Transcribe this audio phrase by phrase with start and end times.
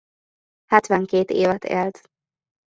[0.65, 2.01] Hetvenkét évet élt.